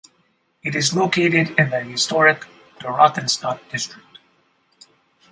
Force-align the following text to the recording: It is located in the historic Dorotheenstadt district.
It 0.63 0.73
is 0.75 0.95
located 0.95 1.51
in 1.59 1.69
the 1.69 1.81
historic 1.81 2.45
Dorotheenstadt 2.79 3.69
district. 3.69 4.17